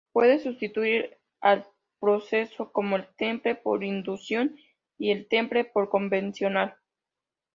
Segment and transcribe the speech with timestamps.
[0.13, 1.63] Puede sustituir al
[1.99, 4.57] procesos como el Temple por inducción
[4.97, 6.75] y el Temple convencional.